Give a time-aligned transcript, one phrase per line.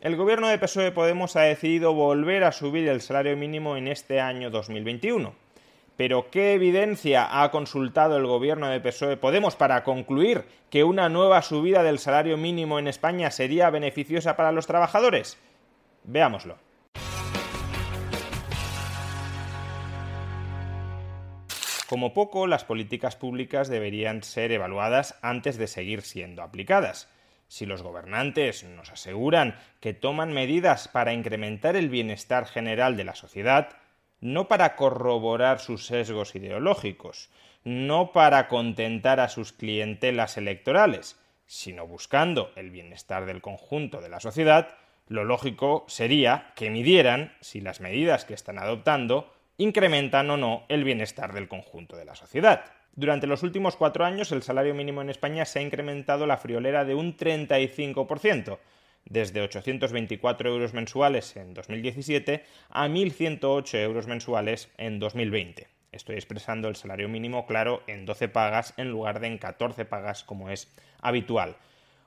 [0.00, 4.20] El gobierno de PSOE Podemos ha decidido volver a subir el salario mínimo en este
[4.20, 5.34] año 2021.
[5.96, 11.42] Pero ¿qué evidencia ha consultado el gobierno de PSOE Podemos para concluir que una nueva
[11.42, 15.36] subida del salario mínimo en España sería beneficiosa para los trabajadores?
[16.04, 16.58] Veámoslo.
[21.88, 27.08] Como poco, las políticas públicas deberían ser evaluadas antes de seguir siendo aplicadas.
[27.48, 33.14] Si los gobernantes nos aseguran que toman medidas para incrementar el bienestar general de la
[33.14, 33.70] sociedad,
[34.20, 37.30] no para corroborar sus sesgos ideológicos,
[37.64, 44.20] no para contentar a sus clientelas electorales, sino buscando el bienestar del conjunto de la
[44.20, 44.76] sociedad,
[45.08, 50.84] lo lógico sería que midieran si las medidas que están adoptando incrementan o no el
[50.84, 52.64] bienestar del conjunto de la sociedad.
[52.94, 56.84] Durante los últimos cuatro años el salario mínimo en España se ha incrementado la friolera
[56.84, 58.58] de un 35%,
[59.04, 65.68] desde 824 euros mensuales en 2017 a 1.108 euros mensuales en 2020.
[65.92, 70.22] Estoy expresando el salario mínimo, claro, en 12 pagas en lugar de en 14 pagas
[70.24, 70.70] como es
[71.00, 71.56] habitual.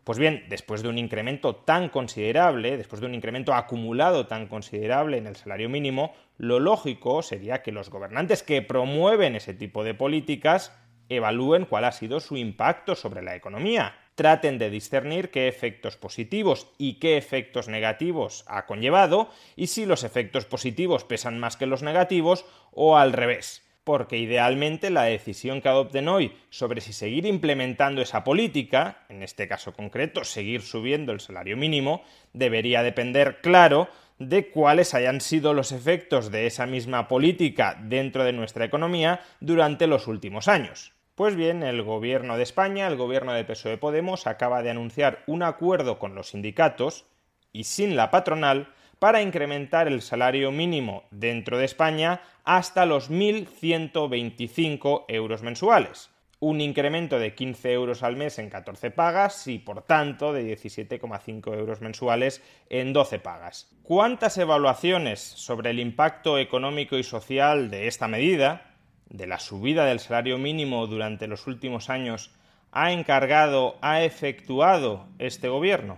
[0.03, 5.17] Pues bien, después de un incremento tan considerable, después de un incremento acumulado tan considerable
[5.17, 9.93] en el salario mínimo, lo lógico sería que los gobernantes que promueven ese tipo de
[9.93, 10.75] políticas
[11.07, 16.67] evalúen cuál ha sido su impacto sobre la economía traten de discernir qué efectos positivos
[16.77, 21.81] y qué efectos negativos ha conllevado y si los efectos positivos pesan más que los
[21.81, 23.63] negativos o al revés.
[23.83, 29.47] Porque idealmente la decisión que adopten hoy sobre si seguir implementando esa política, en este
[29.47, 35.71] caso concreto seguir subiendo el salario mínimo, debería depender, claro, de cuáles hayan sido los
[35.71, 40.93] efectos de esa misma política dentro de nuestra economía durante los últimos años.
[41.15, 45.43] Pues bien, el gobierno de España, el gobierno de PSOE Podemos, acaba de anunciar un
[45.43, 47.05] acuerdo con los sindicatos
[47.51, 55.05] y sin la patronal para incrementar el salario mínimo dentro de España hasta los 1.125
[55.07, 56.11] euros mensuales.
[56.39, 61.57] Un incremento de 15 euros al mes en 14 pagas y, por tanto, de 17,5
[61.57, 63.75] euros mensuales en 12 pagas.
[63.81, 68.75] ¿Cuántas evaluaciones sobre el impacto económico y social de esta medida
[69.09, 72.29] de la subida del salario mínimo durante los últimos años
[72.71, 75.97] ha encargado, ha efectuado este gobierno?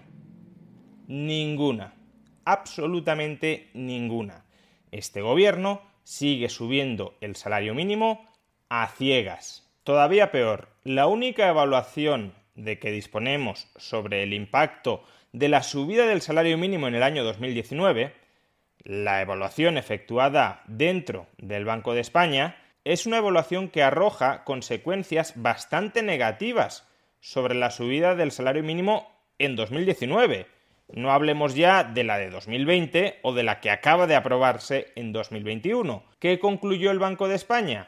[1.07, 1.95] Ninguna,
[2.45, 4.45] absolutamente ninguna.
[4.91, 8.29] Este gobierno sigue subiendo el salario mínimo
[8.69, 9.69] a ciegas.
[9.83, 16.21] Todavía peor, la única evaluación de que disponemos sobre el impacto de la subida del
[16.21, 18.13] salario mínimo en el año 2019,
[18.83, 26.03] la evaluación efectuada dentro del Banco de España, es una evaluación que arroja consecuencias bastante
[26.03, 26.87] negativas
[27.19, 30.47] sobre la subida del salario mínimo en 2019.
[30.93, 35.11] No hablemos ya de la de 2020 o de la que acaba de aprobarse en
[35.11, 36.03] 2021.
[36.19, 37.87] ¿Qué concluyó el Banco de España?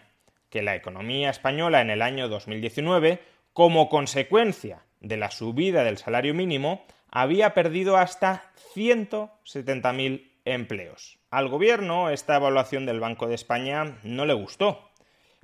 [0.50, 3.22] Que la economía española en el año 2019,
[3.54, 11.20] como consecuencia de la subida del salario mínimo, había perdido hasta 170.000 empleos.
[11.30, 14.85] Al gobierno esta evaluación del Banco de España no le gustó.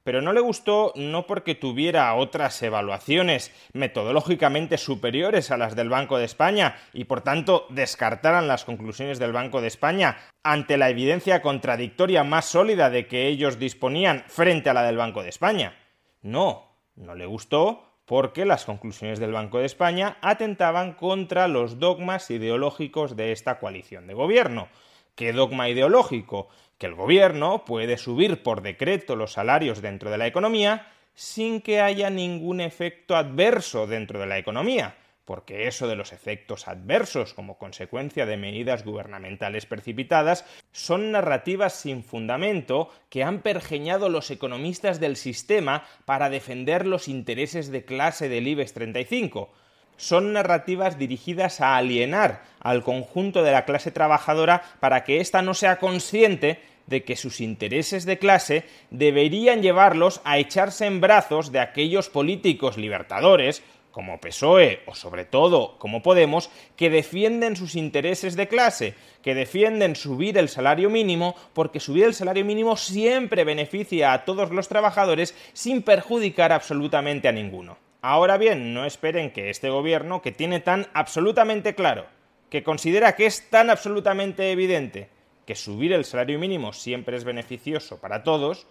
[0.03, 6.17] Pero no le gustó no porque tuviera otras evaluaciones metodológicamente superiores a las del Banco
[6.17, 11.41] de España y por tanto descartaran las conclusiones del Banco de España ante la evidencia
[11.41, 15.77] contradictoria más sólida de que ellos disponían frente a la del Banco de España.
[16.21, 22.29] No, no le gustó porque las conclusiones del Banco de España atentaban contra los dogmas
[22.29, 24.67] ideológicos de esta coalición de gobierno.
[25.15, 26.49] ¿Qué dogma ideológico?
[26.81, 31.79] Que el gobierno puede subir por decreto los salarios dentro de la economía sin que
[31.79, 34.95] haya ningún efecto adverso dentro de la economía.
[35.23, 42.03] porque eso de los efectos adversos como consecuencia de medidas gubernamentales precipitadas son narrativas sin
[42.03, 48.47] fundamento que han pergeñado los economistas del sistema para defender los intereses de clase del
[48.47, 49.51] IBEX 35
[49.97, 55.53] son narrativas dirigidas a alienar al conjunto de la clase trabajadora para que ésta no
[55.53, 61.59] sea consciente de que sus intereses de clase deberían llevarlos a echarse en brazos de
[61.59, 68.47] aquellos políticos libertadores como PSOE o sobre todo como Podemos, que defienden sus intereses de
[68.47, 74.25] clase, que defienden subir el salario mínimo, porque subir el salario mínimo siempre beneficia a
[74.25, 77.77] todos los trabajadores sin perjudicar absolutamente a ninguno.
[78.01, 82.07] Ahora bien, no esperen que este gobierno, que tiene tan absolutamente claro,
[82.49, 85.09] que considera que es tan absolutamente evidente
[85.45, 88.65] que subir el salario mínimo siempre es beneficioso para todos,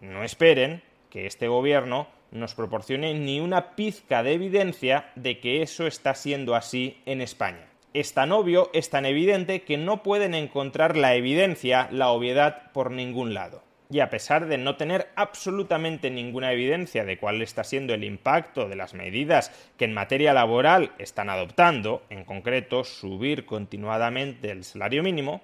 [0.00, 5.86] no esperen que este gobierno nos proporcione ni una pizca de evidencia de que eso
[5.86, 7.68] está siendo así en España.
[7.94, 12.90] Es tan obvio, es tan evidente que no pueden encontrar la evidencia, la obviedad por
[12.90, 13.62] ningún lado.
[13.88, 18.68] Y a pesar de no tener absolutamente ninguna evidencia de cuál está siendo el impacto
[18.68, 25.02] de las medidas que en materia laboral están adoptando, en concreto subir continuadamente el salario
[25.02, 25.40] mínimo,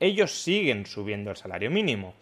[0.00, 2.14] ellos siguen subiendo el salario mínimo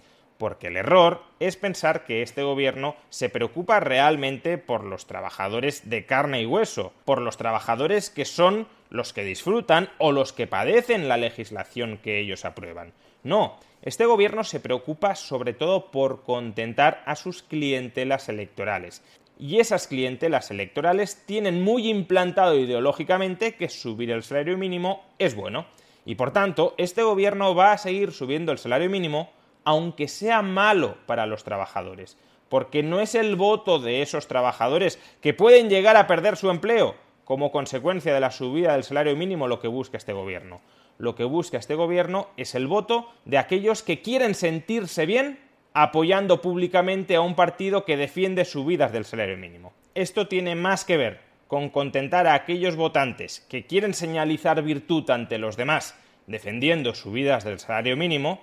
[0.42, 6.04] porque el error es pensar que este gobierno se preocupa realmente por los trabajadores de
[6.04, 11.06] carne y hueso, por los trabajadores que son los que disfrutan o los que padecen
[11.06, 12.92] la legislación que ellos aprueban.
[13.22, 19.00] No, este gobierno se preocupa sobre todo por contentar a sus clientelas electorales.
[19.38, 25.66] Y esas clientelas electorales tienen muy implantado ideológicamente que subir el salario mínimo es bueno.
[26.04, 29.30] Y por tanto, este gobierno va a seguir subiendo el salario mínimo
[29.64, 32.16] aunque sea malo para los trabajadores,
[32.48, 36.94] porque no es el voto de esos trabajadores que pueden llegar a perder su empleo
[37.24, 40.60] como consecuencia de la subida del salario mínimo lo que busca este gobierno.
[40.98, 45.38] Lo que busca este gobierno es el voto de aquellos que quieren sentirse bien
[45.72, 49.72] apoyando públicamente a un partido que defiende subidas del salario mínimo.
[49.94, 55.38] Esto tiene más que ver con contentar a aquellos votantes que quieren señalizar virtud ante
[55.38, 58.40] los demás defendiendo subidas del salario mínimo,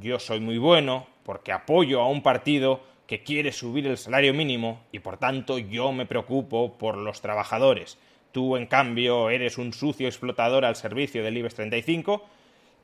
[0.00, 4.84] yo soy muy bueno porque apoyo a un partido que quiere subir el salario mínimo
[4.92, 7.98] y por tanto yo me preocupo por los trabajadores.
[8.32, 12.26] Tú, en cambio, eres un sucio explotador al servicio del IBEX 35,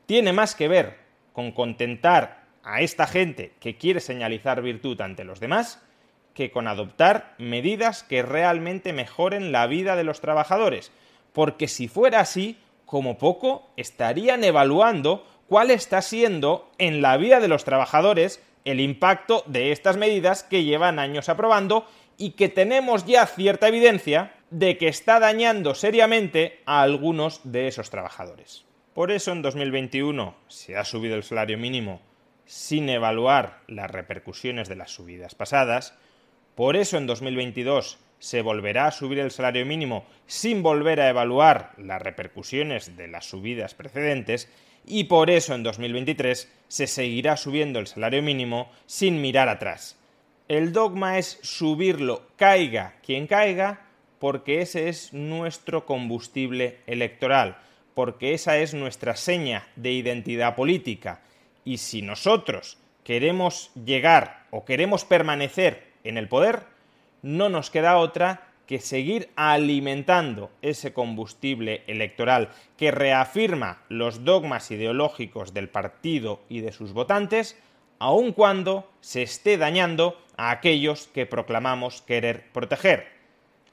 [0.07, 0.99] tiene más que ver
[1.33, 5.83] con contentar a esta gente que quiere señalizar virtud ante los demás
[6.33, 10.91] que con adoptar medidas que realmente mejoren la vida de los trabajadores.
[11.33, 17.49] Porque si fuera así, como poco, estarían evaluando cuál está siendo en la vida de
[17.49, 21.87] los trabajadores el impacto de estas medidas que llevan años aprobando
[22.17, 27.91] y que tenemos ya cierta evidencia de que está dañando seriamente a algunos de esos
[27.91, 28.65] trabajadores.
[28.95, 32.01] Por eso en 2021 se ha subido el salario mínimo
[32.47, 35.95] sin evaluar las repercusiones de las subidas pasadas.
[36.55, 41.73] Por eso en 2022 se volverá a subir el salario mínimo sin volver a evaluar
[41.77, 44.49] las repercusiones de las subidas precedentes
[44.87, 49.97] y por eso en 2023 se seguirá subiendo el salario mínimo sin mirar atrás.
[50.49, 53.87] El dogma es subirlo, caiga quien caiga,
[54.19, 57.59] porque ese es nuestro combustible electoral,
[57.95, 61.21] porque esa es nuestra seña de identidad política.
[61.65, 66.65] Y si nosotros queremos llegar o queremos permanecer en el poder,
[67.23, 75.53] no nos queda otra que seguir alimentando ese combustible electoral que reafirma los dogmas ideológicos
[75.53, 77.61] del partido y de sus votantes,
[77.99, 83.07] aun cuando se esté dañando a aquellos que proclamamos querer proteger.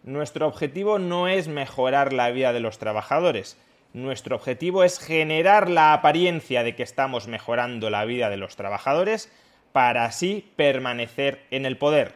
[0.03, 3.57] Nuestro objetivo no es mejorar la vida de los trabajadores,
[3.93, 9.29] nuestro objetivo es generar la apariencia de que estamos mejorando la vida de los trabajadores
[9.73, 12.15] para así permanecer en el poder.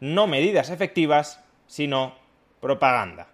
[0.00, 2.14] No medidas efectivas, sino
[2.60, 3.26] propaganda.